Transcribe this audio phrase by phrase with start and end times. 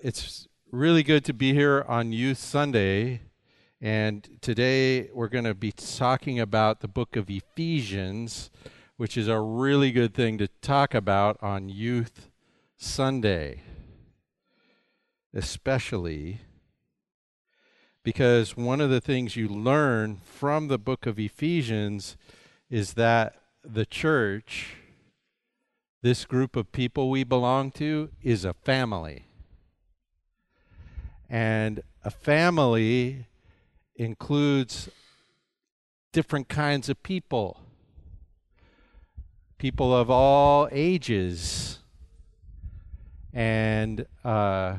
[0.00, 3.22] it's really good to be here on Youth Sunday.
[3.80, 8.50] And today we're going to be talking about the book of Ephesians,
[8.96, 12.30] which is a really good thing to talk about on Youth
[12.76, 13.62] Sunday,
[15.34, 16.42] especially
[18.04, 22.16] because one of the things you learn from the book of Ephesians
[22.70, 23.34] is that
[23.64, 24.76] the church,
[26.02, 29.27] this group of people we belong to, is a family.
[31.28, 33.26] And a family
[33.96, 34.88] includes
[36.12, 37.60] different kinds of people,
[39.58, 41.80] people of all ages.
[43.32, 44.78] And uh,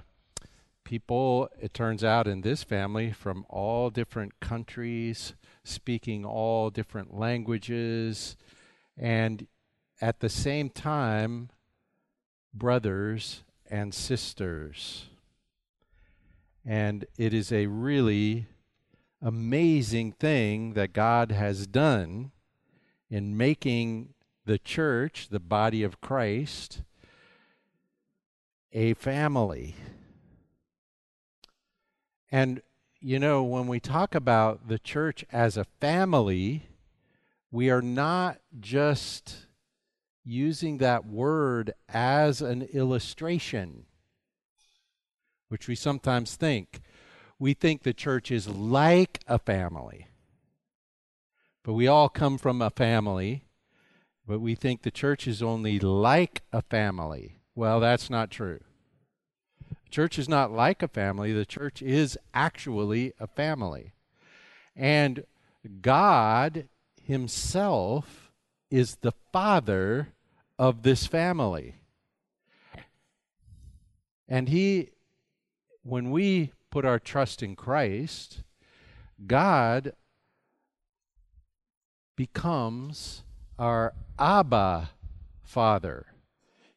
[0.83, 8.35] people, it turns out, in this family from all different countries, speaking all different languages,
[8.97, 9.45] and
[10.01, 11.49] at the same time,
[12.53, 15.08] brothers and sisters.
[16.69, 18.45] And it is a really
[19.23, 22.29] amazing thing that God has done
[23.09, 24.13] in making
[24.45, 26.83] the church, the body of Christ,
[28.71, 29.73] a family.
[32.31, 32.61] And,
[33.01, 36.67] you know, when we talk about the church as a family,
[37.49, 39.47] we are not just
[40.23, 43.87] using that word as an illustration
[45.49, 46.79] which we sometimes think.
[47.37, 50.07] We think the church is like a family.
[51.63, 53.45] But we all come from a family,
[54.25, 57.39] but we think the church is only like a family.
[57.55, 58.61] Well, that's not true.
[59.83, 63.93] The church is not like a family, the church is actually a family.
[64.75, 65.25] And
[65.81, 66.69] God
[67.01, 68.31] Himself
[68.71, 70.09] is the Father
[70.57, 71.75] of this family.
[74.27, 74.91] And He
[75.89, 78.43] when we put our trust in Christ,
[79.25, 79.93] God
[82.15, 83.23] becomes
[83.57, 84.91] our Abba
[85.41, 86.05] Father.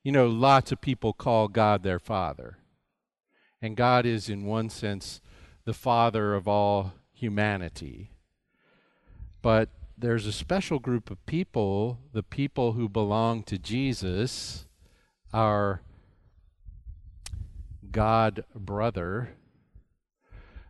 [0.02, 2.58] You know, lots of people call God their Father.
[3.60, 5.20] And God is, in one sense,
[5.64, 8.10] the Father of all humanity.
[9.42, 14.66] But there's a special group of people, the people who belong to Jesus,
[15.32, 15.82] our
[17.92, 19.36] God brother.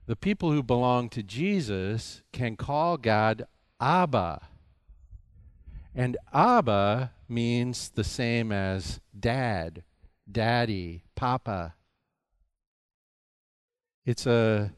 [0.06, 3.46] The people who belong to Jesus can call God
[3.80, 4.48] Abba.
[5.94, 9.84] And Abba means the same as dad,
[10.30, 11.74] daddy, papa.
[14.04, 14.72] It's a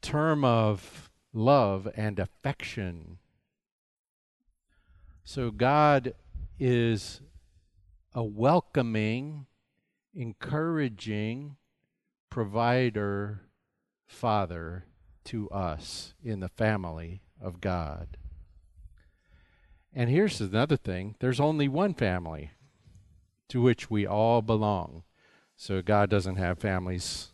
[0.00, 3.18] term of love and affection.
[5.24, 6.14] So God
[6.58, 7.20] is
[8.14, 9.46] a welcoming,
[10.14, 11.56] encouraging,
[12.30, 13.42] provider,
[14.06, 14.86] father
[15.24, 18.16] to us in the family of God.
[19.92, 22.50] And here's another thing there's only one family
[23.48, 25.04] to which we all belong.
[25.56, 27.28] So God doesn't have families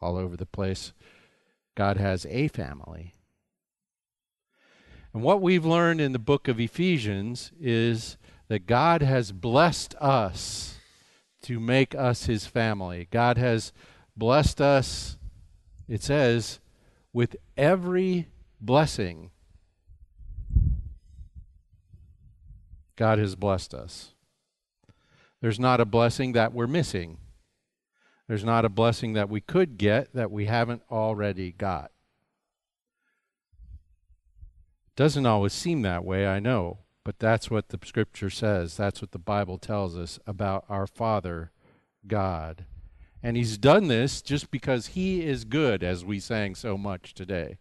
[0.00, 0.92] all over the place,
[1.74, 3.14] God has a family.
[5.12, 8.16] And what we've learned in the book of Ephesians is
[8.48, 10.78] that God has blessed us
[11.42, 13.08] to make us his family.
[13.10, 13.72] God has
[14.16, 15.16] blessed us,
[15.88, 16.60] it says,
[17.12, 18.28] with every
[18.60, 19.30] blessing.
[22.96, 24.14] God has blessed us.
[25.40, 27.18] There's not a blessing that we're missing.
[28.28, 31.90] There's not a blessing that we could get that we haven't already got.
[34.96, 38.76] Doesn't always seem that way, I know, but that's what the scripture says.
[38.76, 41.52] That's what the Bible tells us about our Father,
[42.06, 42.66] God.
[43.22, 47.58] And he's done this just because he is good, as we sang so much today.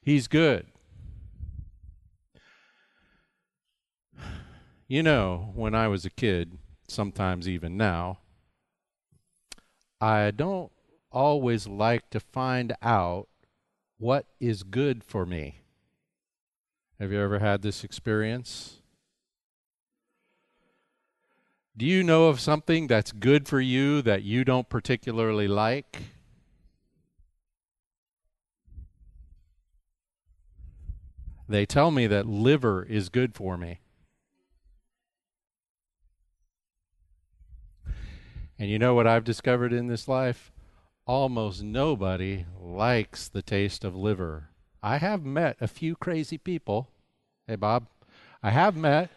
[0.00, 0.66] He's good.
[4.86, 8.18] You know, when I was a kid, sometimes even now,
[10.00, 10.70] I don't
[11.10, 13.28] always like to find out
[13.98, 15.62] what is good for me.
[17.00, 18.81] Have you ever had this experience?
[21.74, 26.02] Do you know of something that's good for you that you don't particularly like?
[31.48, 33.80] They tell me that liver is good for me.
[38.58, 40.52] And you know what I've discovered in this life?
[41.06, 44.50] Almost nobody likes the taste of liver.
[44.82, 46.90] I have met a few crazy people.
[47.46, 47.86] Hey, Bob.
[48.42, 49.10] I have met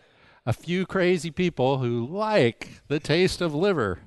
[0.45, 4.00] a few crazy people who like the taste of liver.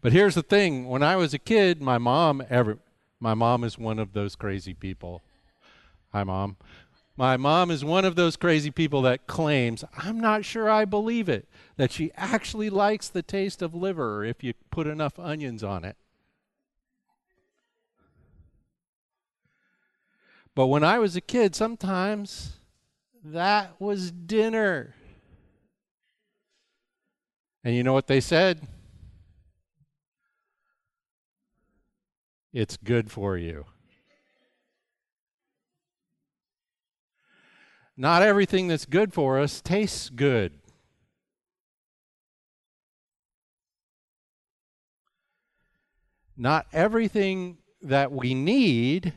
[0.00, 2.76] But here's the thing when I was a kid, my mom, every,
[3.20, 5.22] my mom is one of those crazy people.
[6.12, 6.56] Hi, mom.
[7.16, 11.28] My mom is one of those crazy people that claims, I'm not sure I believe
[11.28, 11.46] it,
[11.76, 15.96] that she actually likes the taste of liver if you put enough onions on it.
[20.54, 22.56] But when I was a kid, sometimes
[23.24, 24.94] that was dinner.
[27.64, 28.66] And you know what they said?
[32.52, 33.64] It's good for you.
[37.96, 40.52] Not everything that's good for us tastes good.
[46.36, 49.12] Not everything that we need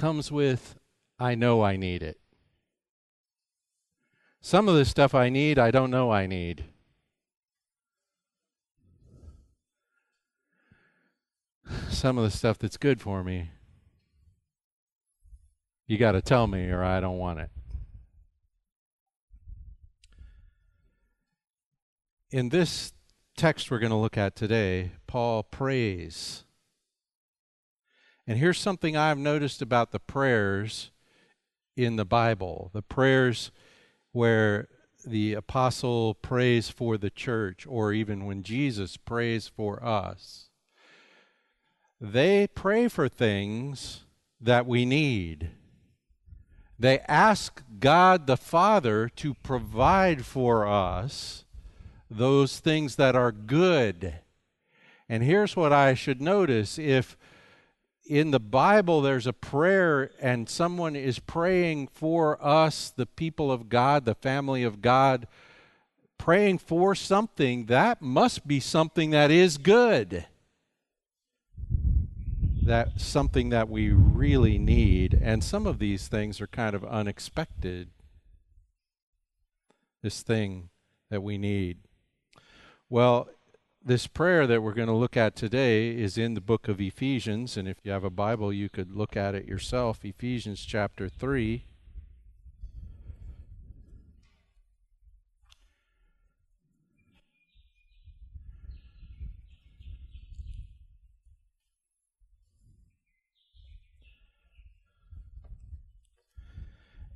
[0.00, 0.76] comes with,
[1.18, 2.18] I know I need it.
[4.40, 6.64] Some of the stuff I need, I don't know I need.
[11.90, 13.50] Some of the stuff that's good for me,
[15.86, 17.50] you got to tell me or I don't want it.
[22.30, 22.94] In this
[23.36, 26.44] text we're going to look at today, Paul prays.
[28.30, 30.92] And here's something I've noticed about the prayers
[31.76, 33.50] in the Bible the prayers
[34.12, 34.68] where
[35.04, 40.48] the apostle prays for the church, or even when Jesus prays for us.
[42.00, 44.04] They pray for things
[44.40, 45.50] that we need.
[46.78, 51.44] They ask God the Father to provide for us
[52.08, 54.20] those things that are good.
[55.08, 57.16] And here's what I should notice if
[58.10, 63.68] in the Bible there's a prayer and someone is praying for us, the people of
[63.68, 65.28] God, the family of God,
[66.18, 70.26] praying for something, that must be something that is good
[72.62, 75.18] that something that we really need.
[75.20, 77.88] And some of these things are kind of unexpected.
[80.02, 80.68] This thing
[81.10, 81.78] that we need.
[82.88, 83.28] Well,
[83.82, 87.56] this prayer that we're going to look at today is in the book of Ephesians.
[87.56, 90.04] And if you have a Bible, you could look at it yourself.
[90.04, 91.64] Ephesians chapter 3.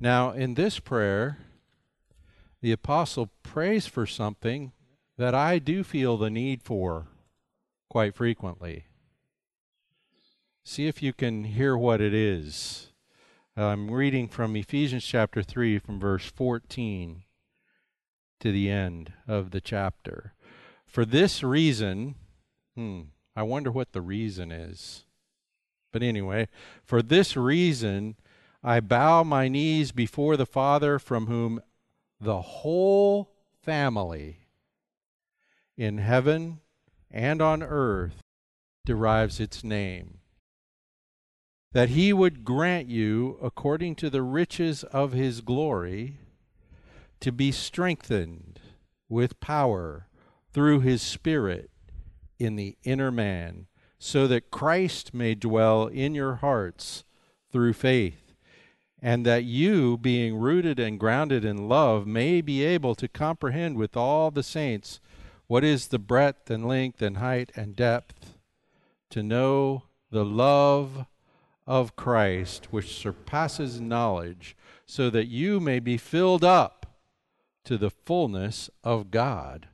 [0.00, 1.38] Now, in this prayer,
[2.60, 4.72] the apostle prays for something
[5.16, 7.06] that I do feel the need for
[7.88, 8.86] quite frequently.
[10.64, 12.92] See if you can hear what it is.
[13.56, 17.22] I'm reading from Ephesians chapter 3, from verse 14
[18.40, 20.34] to the end of the chapter.
[20.86, 22.16] For this reason,
[22.74, 23.02] hmm,
[23.36, 25.04] I wonder what the reason is.
[25.92, 26.48] But anyway,
[26.82, 28.16] for this reason,
[28.64, 31.60] I bow my knees before the Father from whom
[32.20, 33.30] the whole
[33.62, 34.43] family
[35.76, 36.60] in heaven
[37.10, 38.20] and on earth
[38.84, 40.18] derives its name.
[41.72, 46.18] That he would grant you, according to the riches of his glory,
[47.20, 48.60] to be strengthened
[49.08, 50.06] with power
[50.52, 51.70] through his Spirit
[52.38, 53.66] in the inner man,
[53.98, 57.04] so that Christ may dwell in your hearts
[57.50, 58.24] through faith
[59.04, 63.98] and that you, being rooted and grounded in love, may be able to comprehend with
[63.98, 64.98] all the saints
[65.54, 68.34] what is the breadth and length and height and depth,
[69.08, 71.06] to know the love
[71.64, 76.96] of Christ, which surpasses knowledge, so that you may be filled up
[77.64, 79.68] to the fullness of God.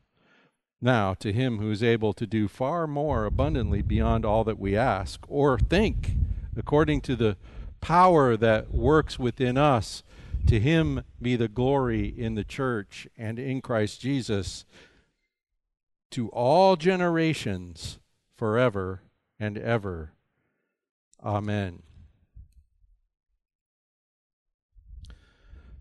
[0.83, 4.77] Now, to him who is able to do far more abundantly beyond all that we
[4.77, 6.11] ask or think,
[6.59, 7.39] according to the
[7.81, 10.03] power that works within us.
[10.47, 14.67] To him be the glory in the church and in Christ Jesus
[16.11, 17.99] to all generations
[18.37, 19.03] forever
[19.39, 20.13] and ever.
[21.23, 21.83] Amen.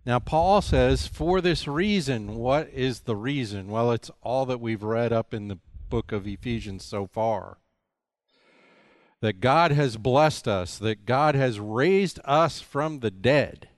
[0.05, 3.67] Now, Paul says, for this reason, what is the reason?
[3.67, 5.59] Well, it's all that we've read up in the
[5.89, 7.57] book of Ephesians so far
[9.21, 13.69] that God has blessed us, that God has raised us from the dead.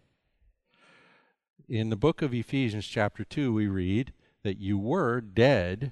[1.68, 5.92] In the book of Ephesians, chapter 2, we read that you were dead,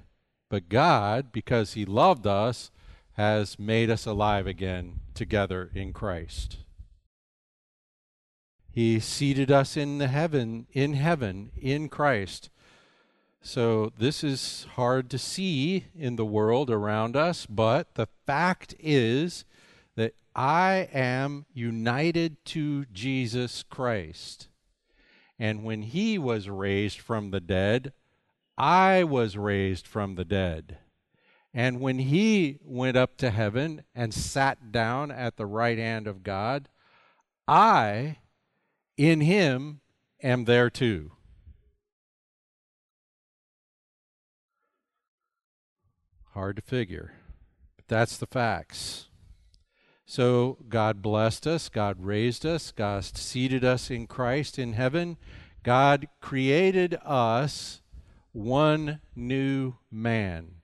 [0.50, 2.70] but God, because He loved us,
[3.12, 6.58] has made us alive again together in Christ.
[8.72, 12.50] He seated us in the heaven, in heaven, in Christ,
[13.42, 19.46] So, this is hard to see in the world around us, but the fact is
[19.96, 24.48] that I am united to Jesus Christ.
[25.38, 27.94] And when he was raised from the dead,
[28.60, 30.76] I was raised from the dead.
[31.54, 36.22] And when he went up to heaven and sat down at the right hand of
[36.22, 36.68] God,
[37.48, 38.18] I,
[38.98, 39.80] in him,
[40.22, 41.12] am there too.
[46.34, 47.14] Hard to figure,
[47.76, 49.06] but that's the facts.
[50.04, 55.16] So God blessed us, God raised us, God seated us in Christ in heaven.
[55.62, 57.79] God created us
[58.32, 60.56] one new man.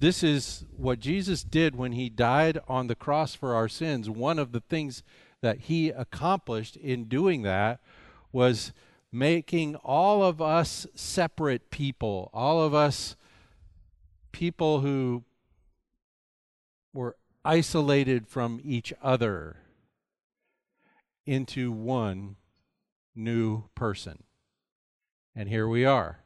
[0.00, 4.10] This is what Jesus did when he died on the cross for our sins.
[4.10, 5.02] One of the things
[5.40, 7.80] that he accomplished in doing that
[8.32, 8.72] was
[9.12, 13.14] making all of us separate people, all of us
[14.32, 15.22] people who
[16.92, 19.56] were isolated from each other
[21.26, 22.36] into one
[23.14, 24.24] new person.
[25.34, 26.20] And here we are.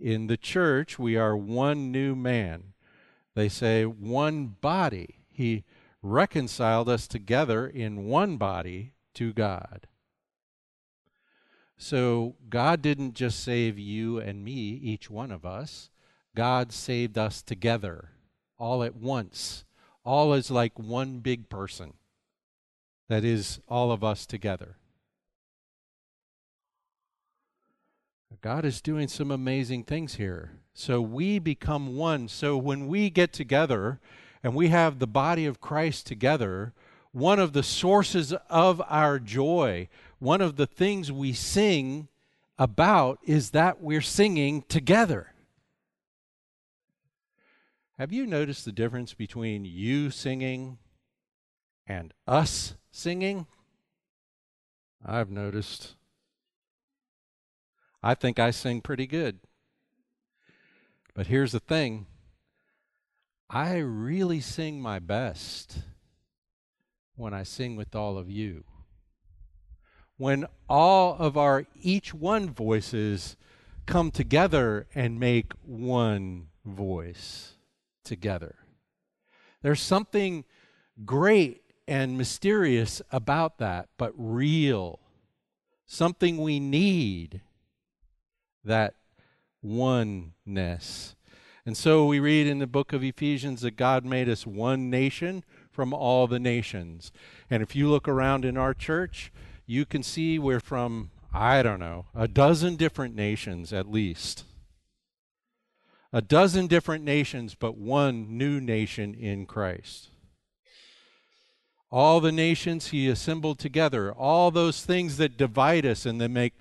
[0.00, 2.74] In the church, we are one new man.
[3.34, 5.20] They say one body.
[5.28, 5.64] He
[6.02, 9.86] reconciled us together in one body to God.
[11.76, 15.90] So God didn't just save you and me, each one of us.
[16.34, 18.10] God saved us together,
[18.58, 19.64] all at once.
[20.04, 21.94] All is like one big person.
[23.08, 24.76] That is all of us together.
[28.40, 30.52] God is doing some amazing things here.
[30.72, 32.28] So we become one.
[32.28, 34.00] So when we get together
[34.44, 36.72] and we have the body of Christ together,
[37.10, 39.88] one of the sources of our joy,
[40.20, 42.08] one of the things we sing
[42.58, 45.32] about is that we're singing together.
[47.98, 50.78] Have you noticed the difference between you singing
[51.86, 53.46] and us singing?
[55.04, 55.96] I've noticed.
[58.02, 59.40] I think I sing pretty good.
[61.14, 62.06] But here's the thing
[63.50, 65.78] I really sing my best
[67.16, 68.64] when I sing with all of you.
[70.16, 73.36] When all of our each one voices
[73.86, 77.54] come together and make one voice
[78.04, 78.56] together.
[79.62, 80.44] There's something
[81.04, 85.00] great and mysterious about that, but real.
[85.86, 87.40] Something we need
[88.68, 88.94] that
[89.60, 91.16] oneness.
[91.66, 95.44] And so we read in the book of Ephesians that God made us one nation
[95.70, 97.12] from all the nations.
[97.50, 99.30] And if you look around in our church,
[99.66, 104.44] you can see we're from, I don't know, a dozen different nations at least.
[106.10, 110.08] A dozen different nations, but one new nation in Christ.
[111.90, 116.54] All the nations he assembled together, all those things that divide us and that make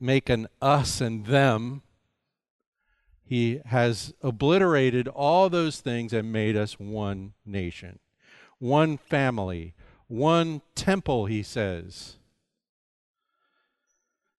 [0.00, 1.82] make an us and them.
[3.22, 8.00] He has obliterated all those things and made us one nation,
[8.58, 9.74] one family,
[10.08, 12.16] one temple, he says.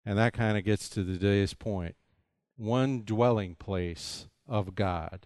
[0.05, 1.95] And that kind of gets to today's point
[2.57, 5.25] one dwelling place of God.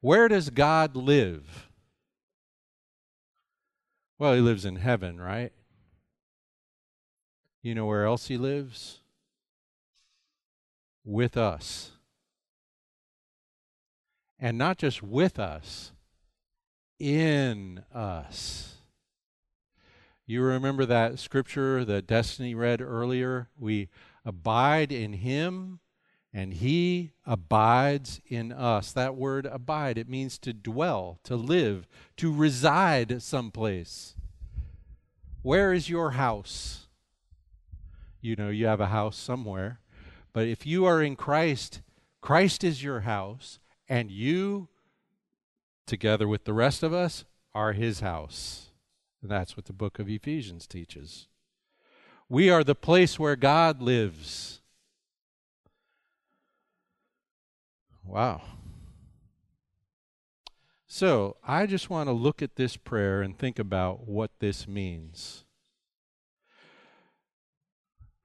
[0.00, 1.68] Where does God live?
[4.18, 5.52] Well, he lives in heaven, right?
[7.62, 9.00] You know where else he lives?
[11.04, 11.92] With us.
[14.38, 15.92] And not just with us,
[16.98, 18.76] in us.
[20.26, 23.48] You remember that scripture that Destiny read earlier?
[23.58, 23.88] We
[24.24, 25.80] abide in him
[26.32, 28.92] and he abides in us.
[28.92, 31.88] That word abide, it means to dwell, to live,
[32.18, 34.14] to reside someplace.
[35.42, 36.79] Where is your house?
[38.20, 39.80] You know, you have a house somewhere.
[40.32, 41.82] But if you are in Christ,
[42.20, 43.58] Christ is your house,
[43.88, 44.68] and you,
[45.86, 47.24] together with the rest of us,
[47.54, 48.68] are his house.
[49.22, 51.28] And that's what the book of Ephesians teaches.
[52.28, 54.60] We are the place where God lives.
[58.04, 58.42] Wow.
[60.86, 65.44] So, I just want to look at this prayer and think about what this means.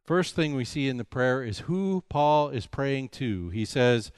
[0.06, 3.50] First thing we see in the prayer is who Paul is praying to.
[3.50, 4.12] He says,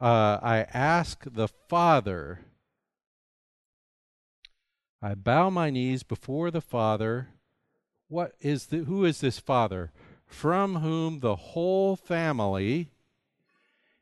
[0.00, 2.40] uh, I ask the Father,
[5.02, 7.28] I bow my knees before the Father.
[8.08, 9.92] What is the, who is this Father?
[10.26, 12.90] from whom the whole family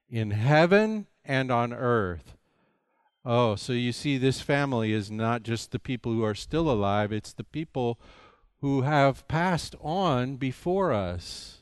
[0.09, 2.37] in heaven and on earth.
[3.25, 7.13] Oh, so you see, this family is not just the people who are still alive,
[7.13, 8.01] it's the people
[8.63, 11.59] who have passed on before us.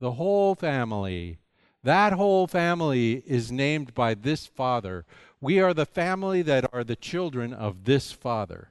[0.00, 1.38] The whole family.
[1.82, 5.06] That whole family is named by this Father.
[5.40, 8.68] We are the family that are the children of this Father.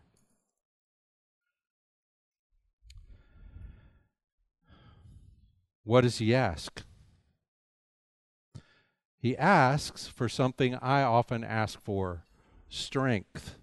[5.84, 6.84] What does he ask?
[9.18, 12.26] He asks for something I often ask for
[12.70, 13.56] strength.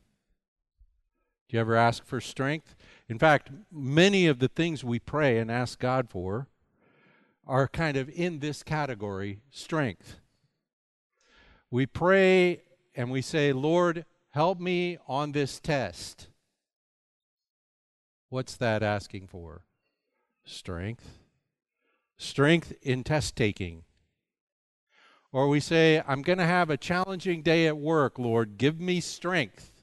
[1.49, 2.75] Do you ever ask for strength?
[3.09, 6.49] In fact, many of the things we pray and ask God for
[7.47, 10.17] are kind of in this category strength.
[11.71, 12.63] We pray
[12.95, 16.29] and we say, Lord, help me on this test.
[18.31, 19.65] What's that asking for?
[20.45, 21.19] Strength.
[22.17, 23.85] Strength in test taking.
[25.31, 29.01] Or we say, I'm going to have a challenging day at work, Lord, give me
[29.01, 29.74] strength.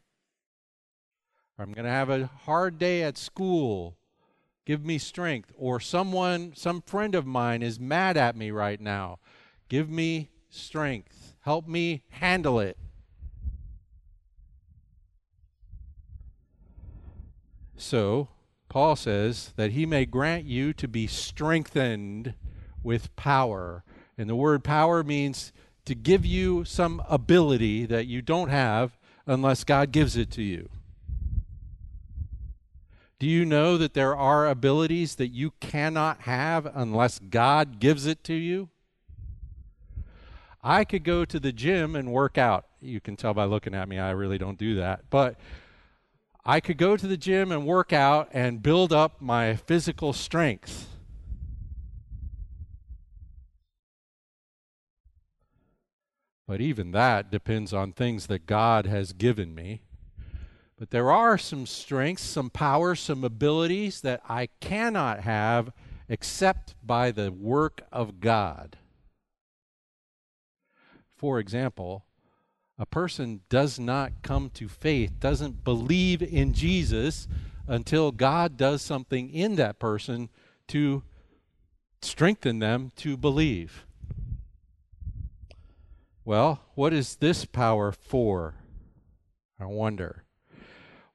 [1.61, 3.97] I'm going to have a hard day at school,
[4.65, 5.51] give me strength.
[5.55, 9.19] Or someone, some friend of mine is mad at me right now,
[9.69, 11.35] give me strength.
[11.41, 12.77] Help me handle it.
[17.77, 18.29] So,
[18.69, 22.35] Paul says that he may grant you to be strengthened
[22.83, 23.83] with power
[24.21, 25.51] and the word power means
[25.83, 30.69] to give you some ability that you don't have unless God gives it to you.
[33.21, 38.23] Do you know that there are abilities that you cannot have unless God gives it
[38.23, 38.69] to you?
[40.63, 42.65] I could go to the gym and work out.
[42.81, 45.03] You can tell by looking at me, I really don't do that.
[45.11, 45.39] But
[46.43, 50.87] I could go to the gym and work out and build up my physical strength.
[56.47, 59.83] But even that depends on things that God has given me.
[60.81, 65.71] But there are some strengths, some powers, some abilities that I cannot have
[66.09, 68.77] except by the work of God.
[71.15, 72.05] For example,
[72.79, 77.27] a person does not come to faith, doesn't believe in Jesus
[77.67, 80.29] until God does something in that person
[80.69, 81.03] to
[82.01, 83.85] strengthen them to believe.
[86.25, 88.55] Well, what is this power for?
[89.59, 90.23] I wonder.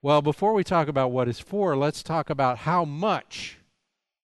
[0.07, 3.59] Well, before we talk about what it's for, let's talk about how much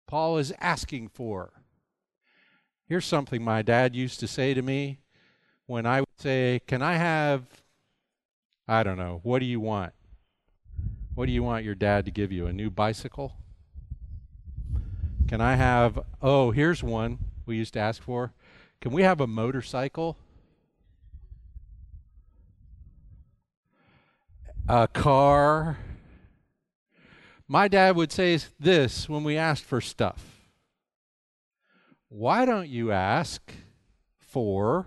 [0.06, 1.50] Paul is asking for.
[2.86, 5.00] Here's something my dad used to say to me
[5.66, 7.64] when I would say, Can I have,
[8.68, 9.92] I don't know, what do you want?
[11.16, 12.46] What do you want your dad to give you?
[12.46, 13.32] A new bicycle?
[15.26, 18.32] Can I have, oh, here's one we used to ask for.
[18.80, 20.16] Can we have a motorcycle?
[24.68, 25.78] A car.
[27.48, 30.40] My dad would say this when we asked for stuff
[32.08, 33.52] Why don't you ask
[34.18, 34.86] for,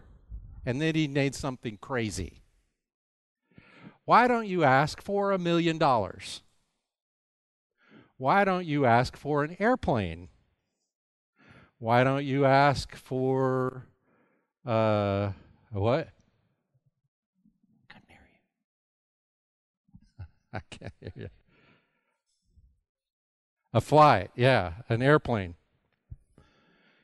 [0.65, 2.41] and then he'd made something crazy.
[4.05, 6.41] Why don't you ask for a million dollars?
[8.17, 10.29] Why don't you ask for an airplane?
[11.79, 13.87] Why don't you ask for
[14.65, 15.31] uh,
[15.71, 16.09] what?
[20.71, 21.29] I can't hear you.
[23.73, 25.55] A flight, yeah, an airplane.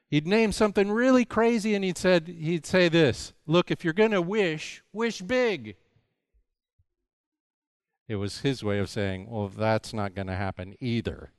[0.09, 4.11] He'd name something really crazy and he'd said he'd say this, "Look, if you're going
[4.11, 5.75] to wish, wish big."
[8.07, 11.31] It was his way of saying, "Well, that's not going to happen either."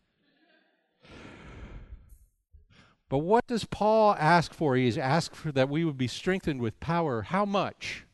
[3.09, 4.75] But what does Paul ask for?
[4.75, 7.23] He's asked for that we would be strengthened with power.
[7.23, 8.07] How much?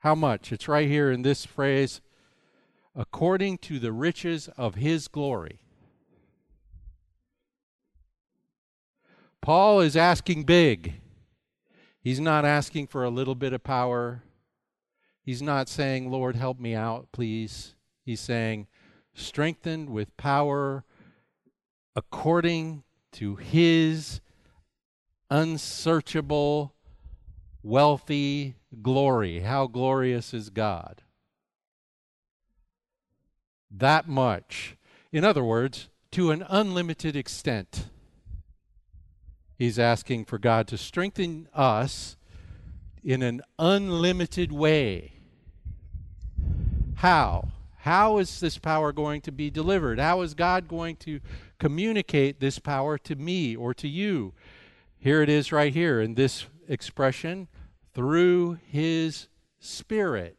[0.00, 0.52] How much?
[0.52, 2.00] It's right here in this phrase
[2.96, 5.60] according to the riches of his glory.
[9.42, 10.94] Paul is asking big.
[12.00, 14.22] He's not asking for a little bit of power.
[15.22, 17.74] He's not saying, Lord, help me out, please.
[18.04, 18.66] He's saying,
[19.14, 20.84] strengthened with power
[21.94, 22.82] according
[23.12, 24.20] to his
[25.30, 26.74] unsearchable,
[27.62, 29.40] wealthy glory.
[29.40, 31.02] How glorious is God!
[33.70, 34.76] That much.
[35.12, 37.86] In other words, to an unlimited extent.
[39.58, 42.16] He's asking for God to strengthen us
[43.02, 45.12] in an unlimited way.
[46.96, 47.48] How?
[47.78, 49.98] How is this power going to be delivered?
[49.98, 51.20] How is God going to
[51.58, 54.34] communicate this power to me or to you.
[54.98, 57.48] Here it is right here in this expression
[57.94, 60.36] through his spirit.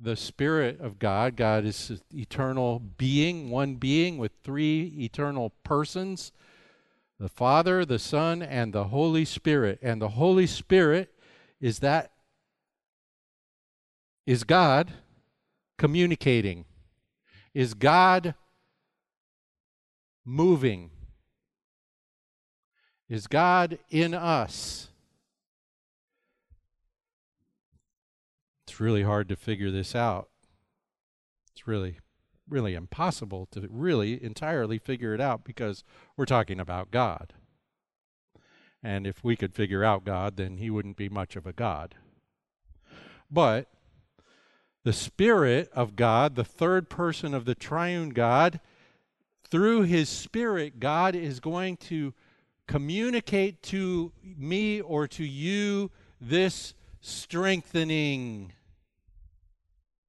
[0.00, 6.32] The spirit of God, God is eternal being, one being with three eternal persons
[7.18, 9.78] the Father, the Son, and the Holy Spirit.
[9.82, 11.12] And the Holy Spirit
[11.60, 12.12] is that
[14.26, 14.92] is God
[15.76, 16.64] communicating?
[17.52, 18.34] Is God
[20.24, 20.90] moving?
[23.08, 24.89] Is God in us?
[28.80, 30.30] Really hard to figure this out.
[31.52, 31.98] It's really,
[32.48, 35.84] really impossible to really entirely figure it out because
[36.16, 37.34] we're talking about God.
[38.82, 41.96] And if we could figure out God, then he wouldn't be much of a God.
[43.30, 43.68] But
[44.82, 48.60] the Spirit of God, the third person of the triune God,
[49.44, 52.14] through his Spirit, God is going to
[52.66, 58.54] communicate to me or to you this strengthening,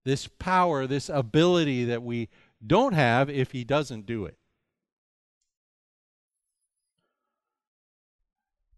[0.03, 2.29] this power, this ability that we
[2.65, 4.37] don't have if he doesn't do it.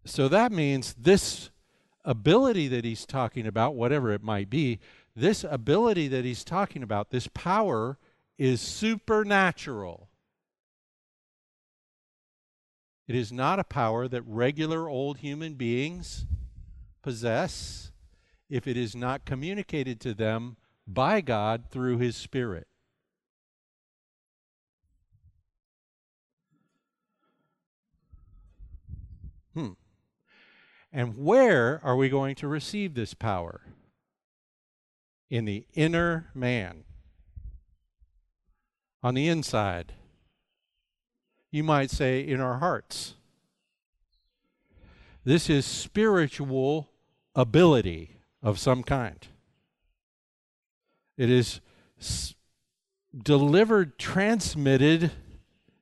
[0.05, 1.49] So that means this
[2.03, 4.79] ability that he's talking about, whatever it might be,
[5.15, 7.97] this ability that he's talking about, this power,
[8.37, 10.09] is supernatural.
[13.07, 16.25] It is not a power that regular old human beings
[17.01, 17.91] possess
[18.49, 20.57] if it is not communicated to them
[20.87, 22.67] by God through His Spirit.
[29.53, 29.73] Hmm.
[30.91, 33.61] And where are we going to receive this power?
[35.29, 36.83] In the inner man,
[39.01, 39.93] on the inside.
[41.51, 43.15] You might say in our hearts.
[45.23, 46.89] This is spiritual
[47.35, 49.27] ability of some kind.
[51.17, 51.61] It is
[53.15, 55.11] delivered, transmitted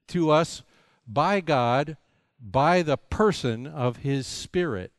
[0.10, 0.63] to us
[1.08, 1.98] by God
[2.39, 4.91] by the person of His Spirit.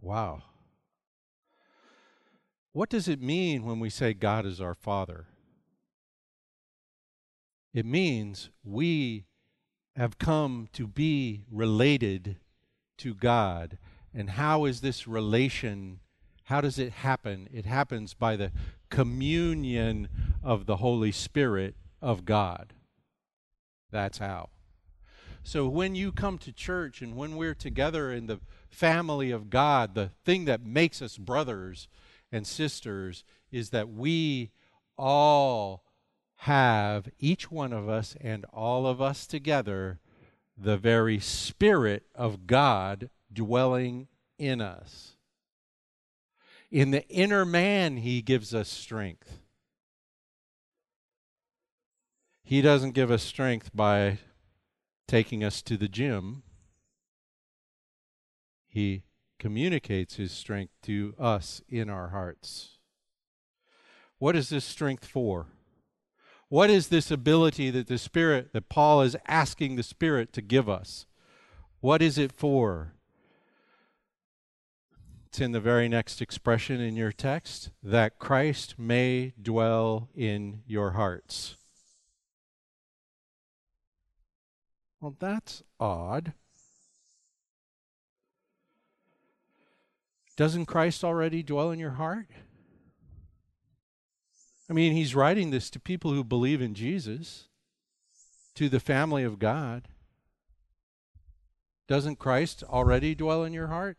[0.00, 0.42] Wow.
[2.72, 5.26] What does it mean when we say God is our Father?
[7.72, 9.26] It means we
[9.94, 12.36] have come to be related
[12.98, 13.78] to God.
[14.14, 16.00] And how is this relation?
[16.44, 17.48] How does it happen?
[17.52, 18.52] It happens by the
[18.90, 20.08] communion
[20.42, 22.74] of the Holy Spirit of God.
[23.90, 24.50] That's how.
[25.44, 29.94] So when you come to church and when we're together in the family of God,
[29.94, 31.88] the thing that makes us brothers
[32.30, 34.50] and sisters is that we
[34.96, 35.84] all
[36.36, 40.00] have, each one of us and all of us together,
[40.62, 45.16] the very Spirit of God dwelling in us.
[46.70, 49.40] In the inner man, He gives us strength.
[52.44, 54.18] He doesn't give us strength by
[55.08, 56.42] taking us to the gym.
[58.66, 59.04] He
[59.38, 62.78] communicates His strength to us in our hearts.
[64.18, 65.48] What is this strength for?
[66.52, 70.68] What is this ability that the Spirit, that Paul is asking the Spirit to give
[70.68, 71.06] us?
[71.80, 72.92] What is it for?
[75.28, 80.90] It's in the very next expression in your text that Christ may dwell in your
[80.90, 81.56] hearts.
[85.00, 86.34] Well, that's odd.
[90.36, 92.26] Doesn't Christ already dwell in your heart?
[94.70, 97.48] I mean, he's writing this to people who believe in Jesus,
[98.54, 99.88] to the family of God.
[101.88, 103.98] Doesn't Christ already dwell in your heart?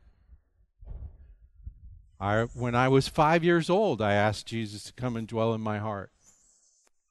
[2.20, 5.60] I, when I was five years old, I asked Jesus to come and dwell in
[5.60, 6.10] my heart.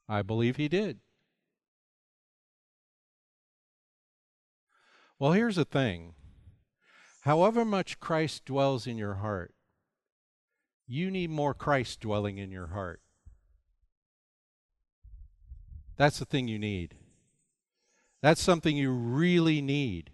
[0.09, 1.01] I believe he did.
[5.19, 6.15] Well, here's the thing
[7.21, 9.55] however much Christ dwells in your heart,
[10.87, 13.02] you need more Christ dwelling in your heart.
[16.03, 16.97] That's the thing you need.
[18.23, 20.11] That's something you really need.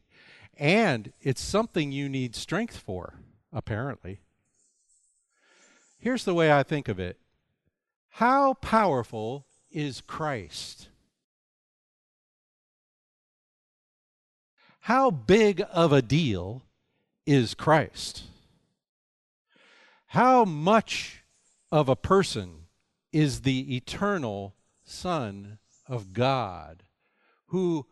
[0.59, 3.14] And it's something you need strength for,
[3.55, 4.20] apparently.
[5.98, 7.16] Here's the way I think of it
[8.11, 10.90] How powerful is Christ?
[14.81, 16.64] How big of a deal
[17.24, 18.24] is Christ?
[20.09, 21.24] How much
[21.72, 22.66] of a person
[23.11, 25.57] is the eternal Son
[25.88, 26.83] of God
[27.46, 27.87] who,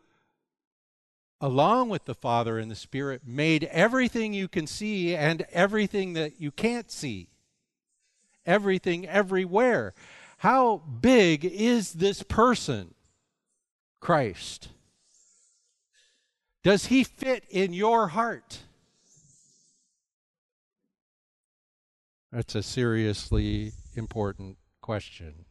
[1.41, 6.41] along with the Father and the Spirit, made everything you can see and everything that
[6.41, 7.29] you can't see?
[8.45, 9.95] Everything everywhere.
[10.39, 12.95] How big is this person,
[14.01, 14.69] Christ?
[16.63, 18.61] Does he fit in your heart?
[22.33, 25.47] That's a seriously important question.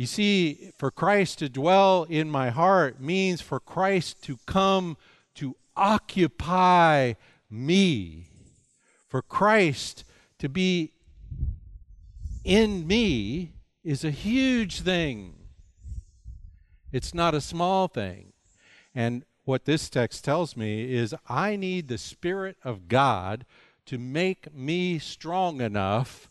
[0.00, 4.96] You see, for Christ to dwell in my heart means for Christ to come
[5.34, 7.12] to occupy
[7.50, 8.24] me.
[9.08, 10.04] For Christ
[10.38, 10.92] to be
[12.44, 13.52] in me
[13.84, 15.34] is a huge thing.
[16.92, 18.32] It's not a small thing.
[18.94, 23.44] And what this text tells me is I need the Spirit of God
[23.84, 26.30] to make me strong enough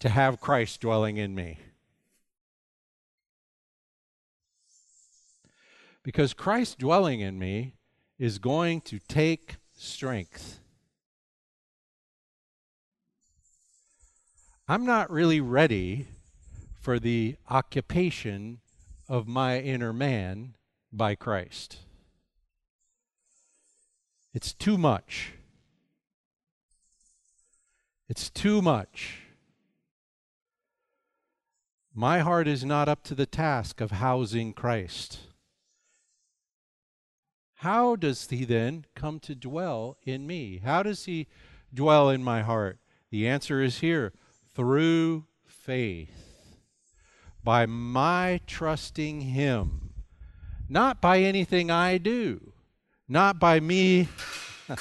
[0.00, 1.60] to have Christ dwelling in me.
[6.02, 7.74] Because Christ dwelling in me
[8.18, 10.60] is going to take strength.
[14.68, 16.06] I'm not really ready
[16.80, 18.60] for the occupation
[19.08, 20.54] of my inner man
[20.92, 21.78] by Christ.
[24.32, 25.32] It's too much.
[28.08, 29.22] It's too much.
[31.94, 35.18] My heart is not up to the task of housing Christ.
[37.60, 40.62] How does he then come to dwell in me?
[40.64, 41.26] How does he
[41.74, 42.78] dwell in my heart?
[43.10, 44.14] The answer is here
[44.54, 46.48] through faith,
[47.44, 49.90] by my trusting him,
[50.70, 52.54] not by anything I do,
[53.06, 54.08] not by me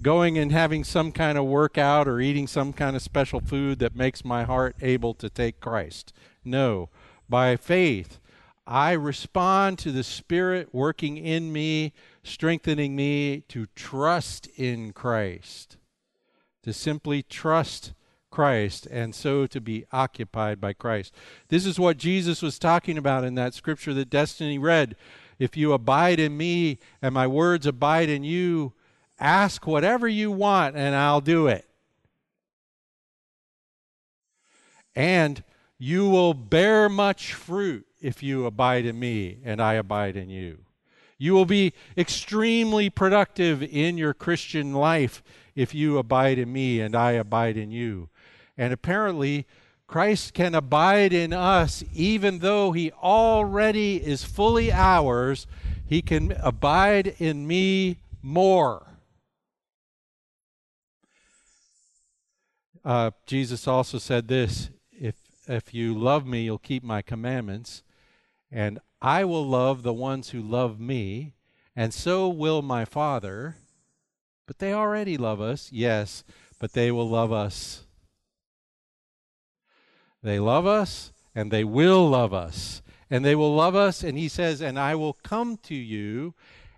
[0.00, 3.96] going and having some kind of workout or eating some kind of special food that
[3.96, 6.12] makes my heart able to take Christ.
[6.44, 6.88] No,
[7.28, 8.20] by faith.
[8.70, 15.78] I respond to the Spirit working in me, strengthening me to trust in Christ,
[16.64, 17.94] to simply trust
[18.30, 21.14] Christ, and so to be occupied by Christ.
[21.48, 24.96] This is what Jesus was talking about in that scripture that Destiny read.
[25.38, 28.74] If you abide in me and my words abide in you,
[29.18, 31.66] ask whatever you want and I'll do it.
[34.94, 35.42] And
[35.78, 40.58] you will bear much fruit if you abide in me and I abide in you.
[41.18, 45.22] You will be extremely productive in your Christian life
[45.56, 48.08] if you abide in me and I abide in you.
[48.56, 49.46] And apparently,
[49.88, 55.46] Christ can abide in us even though he already is fully ours.
[55.84, 58.88] He can abide in me more.
[62.84, 67.82] Uh, Jesus also said this if, if you love me, you'll keep my commandments,
[68.50, 71.34] and I will love the ones who love me,
[71.76, 73.56] and so will my Father.
[74.46, 76.24] But they already love us, yes,
[76.58, 77.84] but they will love us.
[80.22, 82.82] They love us, and they will love us.
[83.10, 86.34] And they will love us, and he says, and I will come to you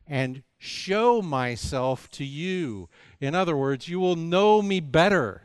[0.06, 2.88] and show myself to you.
[3.20, 5.42] In other words, you will know me better.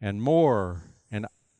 [0.00, 0.82] And more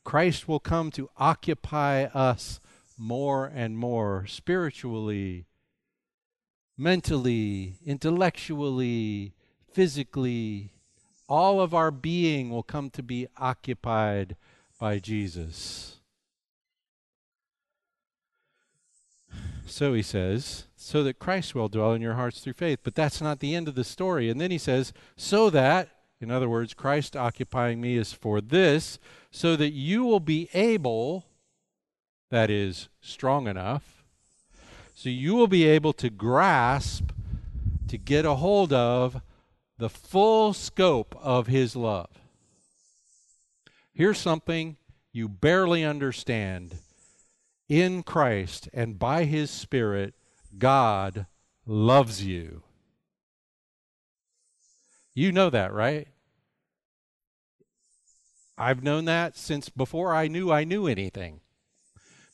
[0.04, 2.60] Christ will come to occupy us
[2.96, 5.46] more and more spiritually,
[6.76, 9.34] mentally, intellectually,
[9.72, 10.72] physically.
[11.28, 14.36] All of our being will come to be occupied
[14.78, 16.00] by Jesus.
[19.66, 22.80] So he says, so that Christ will dwell in your hearts through faith.
[22.82, 24.28] But that's not the end of the story.
[24.28, 28.98] And then he says, so that in other words, Christ occupying me is for this,
[29.30, 31.24] so that you will be able,
[32.30, 34.04] that is, strong enough,
[34.94, 37.12] so you will be able to grasp,
[37.88, 39.22] to get a hold of
[39.78, 42.10] the full scope of His love.
[43.92, 44.76] Here's something
[45.12, 46.76] you barely understand.
[47.68, 50.14] In Christ and by His Spirit,
[50.58, 51.26] God
[51.66, 52.62] loves you.
[55.14, 56.08] You know that, right?
[58.56, 61.40] I've known that since before I knew I knew anything.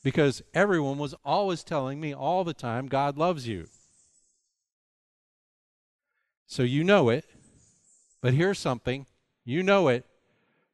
[0.03, 3.67] Because everyone was always telling me all the time, God loves you.
[6.45, 7.25] So you know it,
[8.21, 9.05] but here's something
[9.43, 10.05] you know it,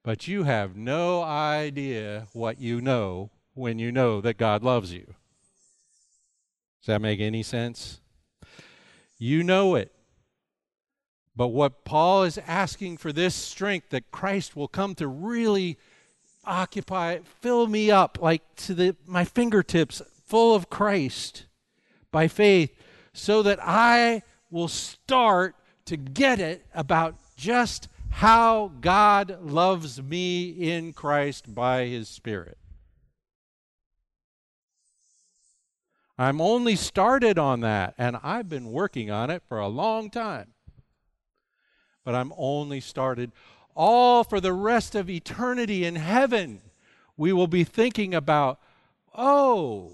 [0.03, 5.05] but you have no idea what you know when you know that God loves you.
[6.81, 8.01] Does that make any sense?
[9.17, 9.92] You know it,
[11.35, 15.77] But what Paul is asking for this strength that Christ will come to really
[16.45, 21.45] occupy, fill me up like to the my fingertips full of Christ
[22.11, 22.71] by faith
[23.13, 30.93] so that I will start to get it about just how God loves me in
[30.93, 32.57] Christ by his spirit.
[36.15, 40.52] I'm only started on that and I've been working on it for a long time
[42.03, 43.31] but I'm only started.
[43.75, 46.61] All for the rest of eternity in heaven,
[47.17, 48.59] we will be thinking about,
[49.15, 49.93] oh,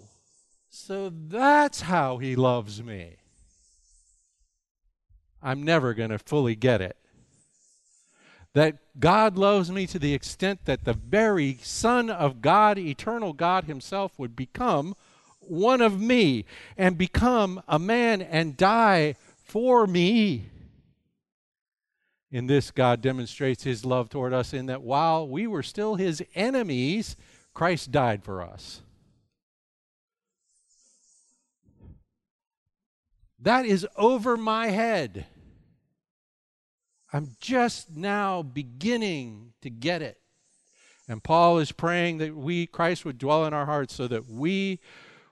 [0.69, 3.17] so that's how he loves me.
[5.41, 6.97] I'm never going to fully get it.
[8.53, 13.65] That God loves me to the extent that the very Son of God, eternal God
[13.65, 14.95] Himself, would become
[15.39, 16.45] one of me
[16.77, 20.49] and become a man and die for me.
[22.31, 26.23] In this, God demonstrates his love toward us in that while we were still his
[26.35, 27.15] enemies,
[27.53, 28.81] Christ died for us.
[33.41, 35.25] That is over my head.
[37.11, 40.19] I'm just now beginning to get it.
[41.07, 44.79] And Paul is praying that we, Christ, would dwell in our hearts so that we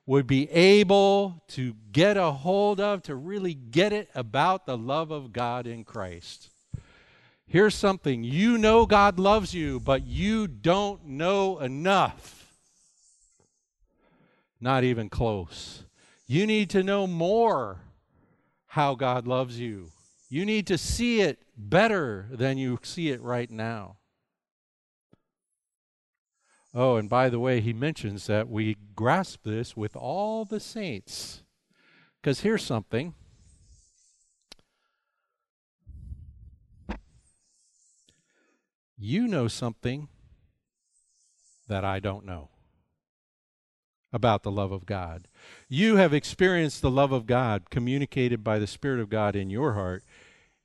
[0.08, 5.12] would be able to get a hold of, to really get it about the love
[5.12, 6.50] of God in Christ.
[7.50, 12.52] Here's something you know God loves you, but you don't know enough.
[14.60, 15.84] Not even close.
[16.28, 17.80] You need to know more
[18.68, 19.92] how God loves you.
[20.30, 23.96] You need to see it better than you see it right now.
[26.74, 31.44] Oh, and by the way, he mentions that we grasp this with all the saints.
[32.22, 33.14] Because here's something
[38.98, 40.08] you know something
[41.68, 42.50] that I don't know
[44.12, 45.28] about the love of God.
[45.68, 49.74] You have experienced the love of God communicated by the Spirit of God in your
[49.74, 50.04] heart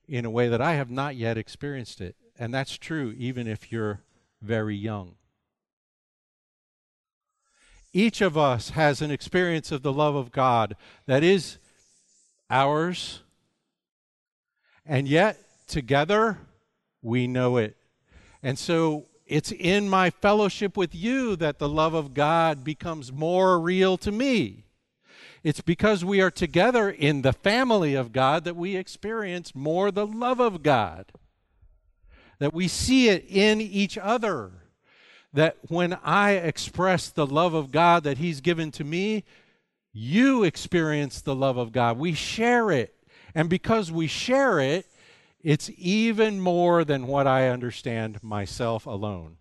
[0.08, 2.16] in a way that I have not yet experienced it.
[2.38, 4.00] And that's true even if you're
[4.40, 5.16] very young.
[7.92, 11.58] Each of us has an experience of the love of God that is
[12.48, 13.20] ours,
[14.86, 16.38] and yet together
[17.02, 17.76] we know it
[18.42, 23.58] and so it's in my fellowship with you that the love of God becomes more
[23.58, 24.64] real to me.
[25.42, 30.06] It's because we are together in the family of God that we experience more the
[30.06, 31.06] love of God.
[32.38, 34.50] That we see it in each other.
[35.32, 39.24] That when I express the love of God that He's given to me,
[39.92, 41.98] you experience the love of God.
[41.98, 42.94] We share it.
[43.34, 44.86] And because we share it,
[45.42, 49.38] it's even more than what I understand myself alone.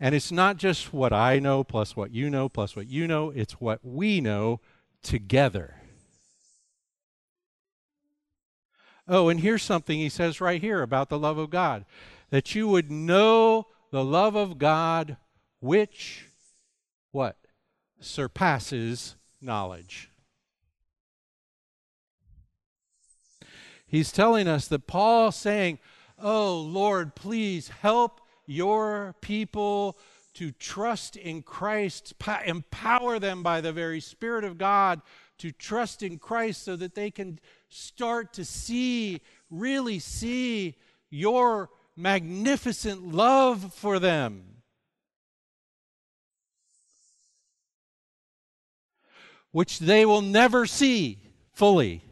[0.00, 3.30] And it's not just what I know plus what you know plus what you know,
[3.30, 4.60] it's what we know
[5.02, 5.76] together.
[9.06, 11.84] Oh, and here's something he says right here about the love of God
[12.30, 15.16] that you would know the love of God
[15.60, 16.26] which
[17.10, 17.36] what
[18.00, 20.10] surpasses knowledge.
[23.88, 25.78] He's telling us that Paul saying,
[26.18, 29.98] Oh Lord, please help your people
[30.34, 32.12] to trust in Christ,
[32.44, 35.00] empower them by the very Spirit of God
[35.38, 40.76] to trust in Christ so that they can start to see, really see
[41.10, 44.44] your magnificent love for them.
[49.50, 51.18] Which they will never see
[51.52, 52.02] fully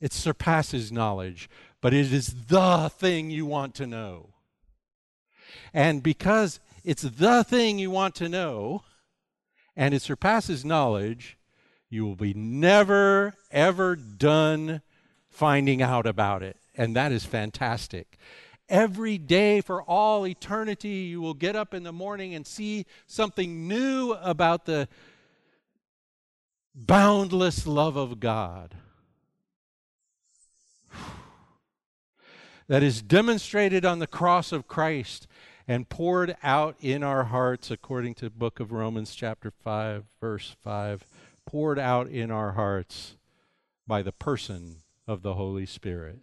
[0.00, 1.48] it surpasses knowledge,
[1.80, 4.30] but it is the thing you want to know.
[5.72, 8.82] And because it's the thing you want to know,
[9.76, 11.36] and it surpasses knowledge,
[11.88, 14.80] you will be never, ever done
[15.28, 16.56] finding out about it.
[16.76, 18.16] And that is fantastic.
[18.68, 23.66] Every day for all eternity, you will get up in the morning and see something
[23.66, 24.88] new about the
[26.74, 28.76] boundless love of God.
[32.70, 35.26] That is demonstrated on the cross of Christ
[35.66, 40.54] and poured out in our hearts according to the book of Romans chapter 5 verse
[40.62, 41.04] 5
[41.44, 43.16] poured out in our hearts
[43.88, 44.76] by the person
[45.08, 46.20] of the Holy Spirit.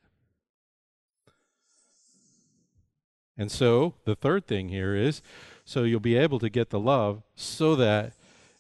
[3.37, 5.21] And so, the third thing here is
[5.65, 8.13] so you'll be able to get the love so that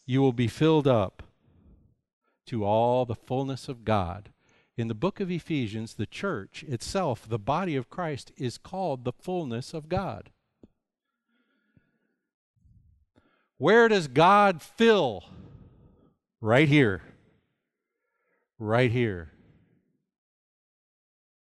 [0.05, 1.23] you will be filled up
[2.47, 4.27] to all the fullness of God.
[4.77, 9.11] In the book of Ephesians, the church itself, the body of Christ, is called the
[9.11, 10.29] fullness of God.
[13.57, 15.23] Where does God fill?
[16.39, 17.01] Right here.
[18.59, 19.31] Right here.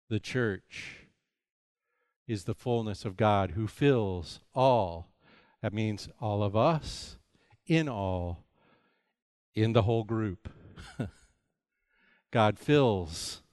[0.10, 1.08] The church
[2.28, 5.08] is the fullness of God who fills all.
[5.62, 7.18] That means all of us,
[7.66, 8.44] in all,
[9.56, 10.50] in the whole group.
[12.34, 13.44] God fills.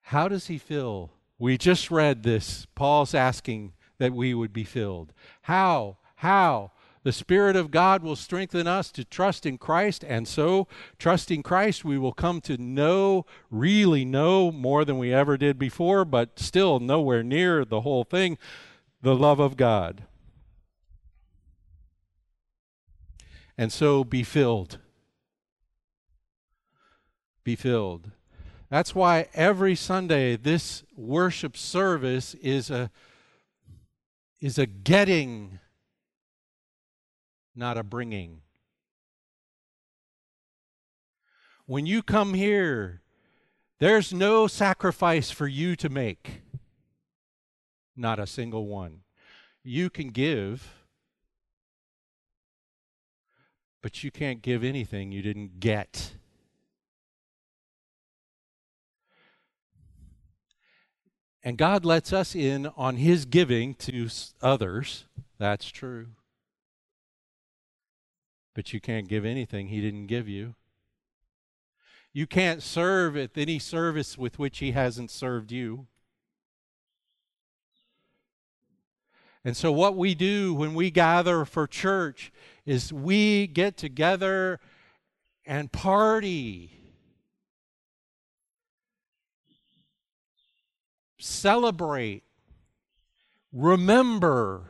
[0.00, 1.12] How does he fill?
[1.38, 2.66] We just read this.
[2.74, 5.12] Paul's asking that we would be filled.
[5.42, 5.98] How?
[6.16, 6.72] How?
[7.02, 10.68] The Spirit of God will strengthen us to trust in Christ, and so,
[10.98, 16.06] trusting Christ, we will come to know, really know more than we ever did before,
[16.06, 18.38] but still nowhere near the whole thing
[19.02, 20.04] the love of God.
[23.58, 24.78] And so, be filled.
[27.48, 28.10] Be filled.
[28.68, 32.90] That's why every Sunday this worship service is a
[34.38, 35.58] is a getting
[37.56, 38.42] not a bringing.
[41.64, 43.00] When you come here,
[43.78, 46.42] there's no sacrifice for you to make.
[47.96, 49.04] Not a single one.
[49.64, 50.84] You can give,
[53.80, 56.17] but you can't give anything you didn't get.
[61.48, 64.08] And God lets us in on His giving to
[64.42, 65.06] others.
[65.38, 66.08] That's true
[68.58, 70.56] but you can't give anything He didn't give you.
[72.12, 75.86] You can't serve at any service with which He hasn't served you.
[79.44, 82.32] And so, what we do when we gather for church
[82.66, 84.58] is we get together
[85.46, 86.77] and party.
[91.18, 92.22] Celebrate.
[93.52, 94.64] Remember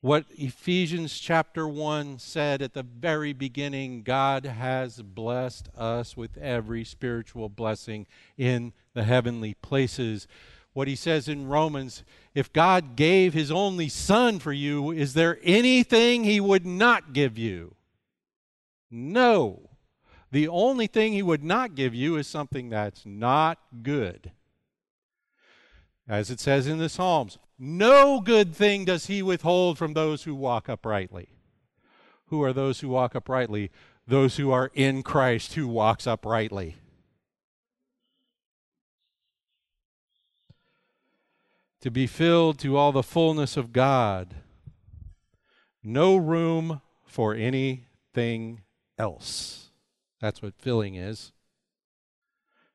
[0.00, 6.84] what Ephesians chapter 1 said at the very beginning God has blessed us with every
[6.84, 8.06] spiritual blessing
[8.38, 10.26] in the heavenly places.
[10.72, 12.02] What he says in Romans
[12.34, 17.36] if God gave his only Son for you, is there anything he would not give
[17.36, 17.74] you?
[18.90, 19.70] No.
[20.30, 24.32] The only thing he would not give you is something that's not good.
[26.10, 30.34] As it says in the Psalms, no good thing does he withhold from those who
[30.34, 31.28] walk uprightly.
[32.26, 33.70] Who are those who walk uprightly?
[34.08, 36.74] Those who are in Christ who walks uprightly.
[41.82, 44.34] To be filled to all the fullness of God.
[45.84, 48.62] No room for anything
[48.98, 49.70] else.
[50.20, 51.30] That's what filling is.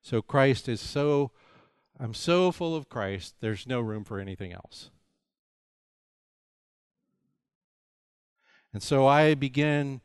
[0.01, 1.31] So Christ is so
[1.99, 4.89] I'm so full of Christ, there's no room for anything else.
[8.73, 10.01] And so I begin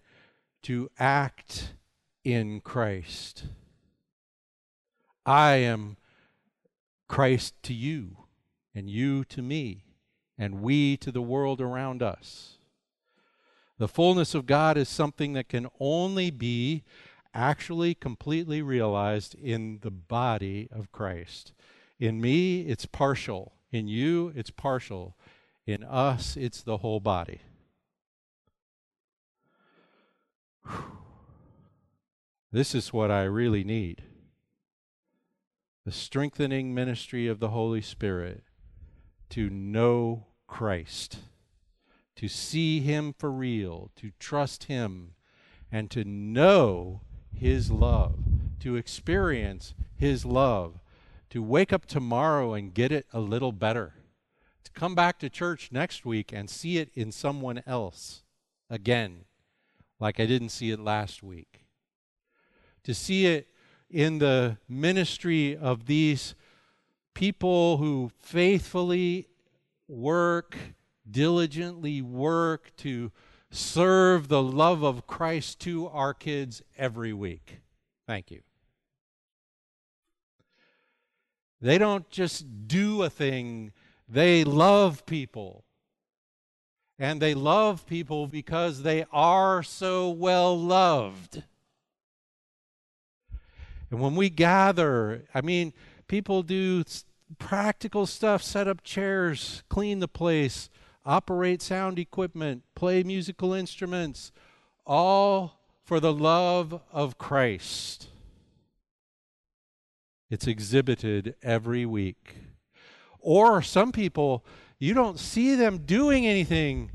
[0.62, 1.74] to act
[2.22, 3.44] in Christ.
[5.26, 5.96] I am
[7.08, 8.18] Christ to you,
[8.72, 9.84] and you to me,
[10.38, 12.58] and we to the world around us.
[13.78, 16.84] The fullness of God is something that can only be
[17.34, 21.52] actually completely realized in the body of Christ.
[22.00, 23.52] In me, it's partial.
[23.70, 25.16] In you, it's partial.
[25.66, 27.42] In us, it's the whole body.
[32.50, 34.02] This is what I really need
[35.84, 38.44] the strengthening ministry of the Holy Spirit
[39.30, 41.18] to know Christ,
[42.16, 45.12] to see Him for real, to trust Him,
[45.72, 47.00] and to know
[47.32, 48.18] His love,
[48.60, 50.79] to experience His love
[51.30, 53.94] to wake up tomorrow and get it a little better,
[54.64, 58.22] to come back to church next week and see it in someone else
[58.68, 59.24] again,
[59.98, 61.64] like I didn't see it last week,
[62.84, 63.48] to see it
[63.88, 66.34] in the ministry of these
[67.14, 69.28] people who faithfully
[69.88, 70.56] work,
[71.10, 73.10] diligently work to
[73.50, 77.58] serve the love of Christ to our kids every week.
[78.06, 78.42] Thank you.
[81.60, 83.72] They don't just do a thing,
[84.08, 85.64] they love people.
[86.98, 91.42] And they love people because they are so well loved.
[93.90, 95.72] And when we gather, I mean,
[96.08, 96.84] people do
[97.38, 100.68] practical stuff set up chairs, clean the place,
[101.06, 104.30] operate sound equipment, play musical instruments,
[104.86, 108.08] all for the love of Christ.
[110.30, 112.36] It's exhibited every week.
[113.18, 114.44] Or some people,
[114.78, 116.92] you don't see them doing anything,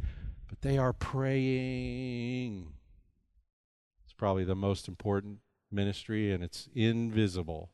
[0.47, 2.71] but they are praying.
[4.05, 7.71] It's probably the most important ministry, and it's invisible.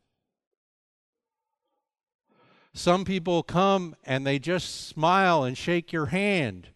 [2.73, 6.69] Some people come and they just smile and shake your hand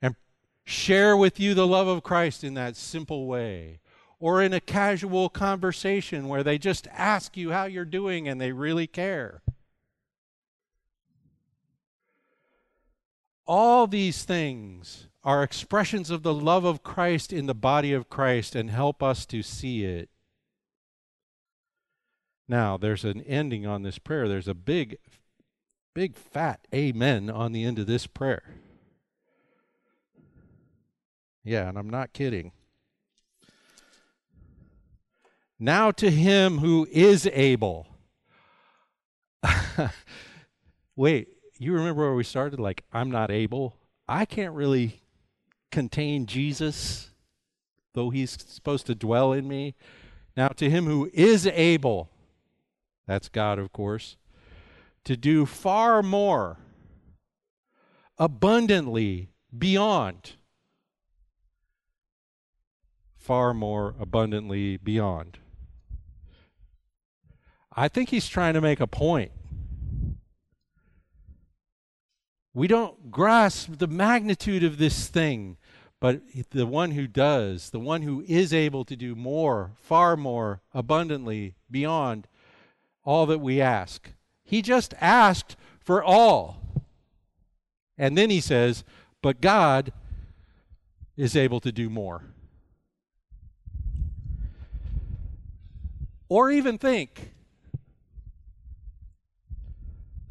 [0.00, 0.16] and
[0.64, 3.80] share with you the love of Christ in that simple way.
[4.22, 8.52] Or in a casual conversation where they just ask you how you're doing and they
[8.52, 9.42] really care.
[13.44, 18.54] All these things are expressions of the love of Christ in the body of Christ
[18.54, 20.08] and help us to see it.
[22.46, 24.28] Now, there's an ending on this prayer.
[24.28, 24.98] There's a big
[25.94, 28.54] Big fat amen on the end of this prayer.
[31.44, 32.52] Yeah, and I'm not kidding.
[35.62, 37.86] Now to him who is able.
[40.96, 42.58] Wait, you remember where we started?
[42.58, 43.76] Like, I'm not able.
[44.08, 45.02] I can't really
[45.70, 47.10] contain Jesus,
[47.94, 49.76] though he's supposed to dwell in me.
[50.36, 52.10] Now to him who is able,
[53.06, 54.16] that's God, of course,
[55.04, 56.56] to do far more,
[58.18, 60.32] abundantly, beyond.
[63.16, 65.38] Far more abundantly beyond.
[67.74, 69.32] I think he's trying to make a point.
[72.54, 75.56] We don't grasp the magnitude of this thing,
[76.00, 76.20] but
[76.50, 81.54] the one who does, the one who is able to do more, far more abundantly
[81.70, 82.28] beyond
[83.04, 84.10] all that we ask,
[84.44, 86.60] he just asked for all.
[87.96, 88.84] And then he says,
[89.22, 89.92] But God
[91.16, 92.22] is able to do more.
[96.28, 97.31] Or even think,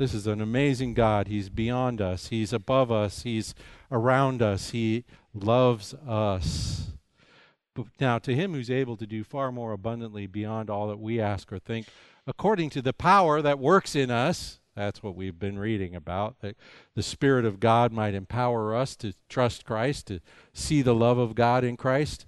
[0.02, 1.28] this is an amazing God.
[1.28, 3.54] He's beyond us, He's above us, He's
[3.92, 6.94] around us, He loves us.
[7.76, 11.22] But now, to Him who's able to do far more abundantly beyond all that we
[11.22, 11.86] ask or think,
[12.26, 14.58] according to the power that works in us.
[14.76, 16.40] That's what we've been reading about.
[16.40, 16.56] That
[16.96, 20.20] the Spirit of God might empower us to trust Christ, to
[20.54, 22.26] see the love of God in Christ.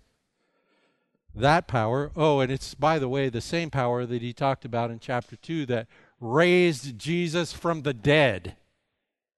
[1.34, 4.92] That power, oh, and it's, by the way, the same power that he talked about
[4.92, 5.88] in chapter 2 that
[6.24, 8.56] raised Jesus from the dead.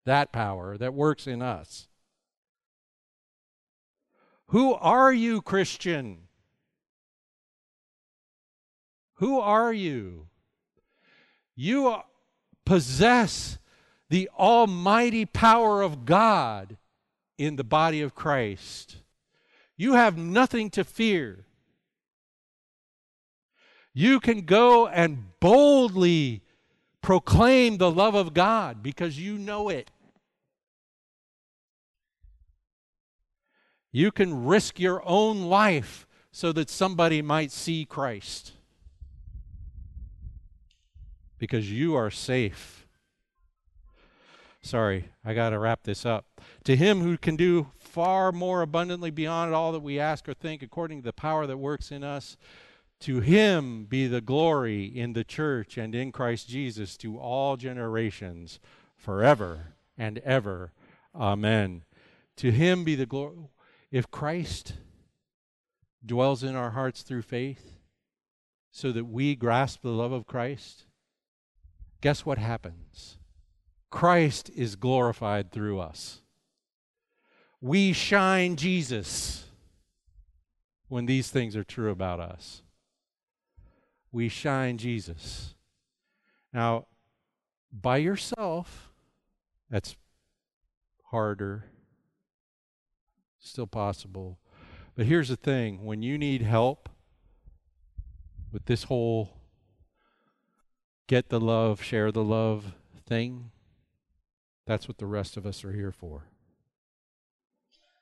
[0.05, 1.88] That power that works in us.
[4.49, 6.27] Who are you, Christian?
[9.15, 10.27] Who are you?
[11.55, 12.01] You
[12.65, 13.57] possess
[14.09, 16.77] the almighty power of God
[17.38, 18.97] in the body of Christ.
[19.75, 21.45] You have nothing to fear.
[23.93, 26.43] You can go and boldly
[27.06, 29.91] proclaim the love of God because you know it.
[33.91, 38.53] You can risk your own life so that somebody might see Christ
[41.38, 42.88] because you are safe.
[44.64, 46.26] Sorry, I got to wrap this up.
[46.64, 50.64] To him who can do far more abundantly beyond all that we ask or think,
[50.64, 52.36] according to the power that works in us,
[53.02, 58.60] to him be the glory in the church and in Christ Jesus to all generations,
[58.96, 60.72] forever and ever.
[61.14, 61.84] Amen.
[62.38, 63.50] To him be the glory.
[63.91, 64.74] If Christ
[66.06, 67.76] dwells in our hearts through faith,
[68.76, 70.84] so that we grasp the love of Christ,
[72.02, 73.18] guess what happens?
[73.89, 76.22] Christ is glorified through us.
[77.62, 79.46] We shine Jesus
[80.89, 82.64] when these things are true about us.
[84.16, 85.55] We shine Jesus.
[86.53, 86.86] Now,
[87.70, 88.93] by yourself,
[89.70, 89.97] that's
[91.07, 91.66] harder,
[93.39, 94.39] still possible.
[94.95, 96.88] But here's the thing when you need help
[98.53, 99.32] with this whole
[101.07, 102.74] get the love, share the love
[103.05, 103.51] thing,
[104.66, 106.24] that's what the rest of us are here for.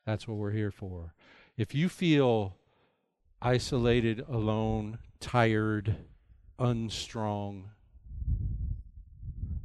[0.06, 1.16] That's what we're here for.
[1.58, 2.56] If you feel
[3.44, 5.98] isolated, alone, tired,
[6.58, 7.70] unstrong,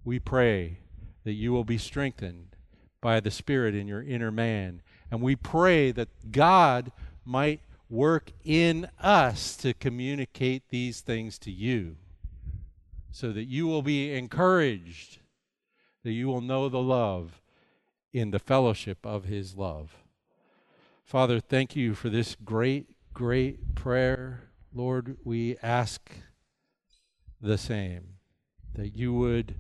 [0.05, 0.79] we pray
[1.25, 2.57] that you will be strengthened
[3.01, 4.83] by the Spirit in your inner man.
[5.11, 6.91] And we pray that God
[7.25, 11.97] might work in us to communicate these things to you
[13.11, 15.19] so that you will be encouraged,
[16.03, 17.41] that you will know the love
[18.13, 19.97] in the fellowship of His love.
[21.05, 22.87] Father, thank you for this great
[23.19, 26.09] great prayer, Lord, we ask
[27.41, 28.11] the same
[28.77, 29.57] that you would,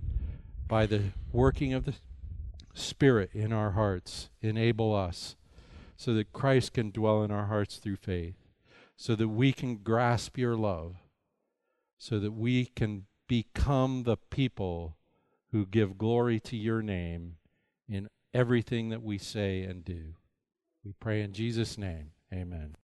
[0.68, 1.02] by the
[1.32, 1.94] working of the
[2.72, 5.34] Spirit in our hearts, enable us
[5.96, 8.36] so that Christ can dwell in our hearts through faith,
[8.94, 10.94] so that we can grasp your love,
[11.98, 14.96] so that we can become the people
[15.50, 17.38] who give glory to your name
[17.88, 20.14] in everything that we say and do.
[20.84, 22.12] We pray in Jesus' name.
[22.32, 22.76] Amen.